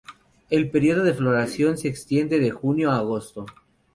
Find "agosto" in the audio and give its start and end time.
2.97-3.45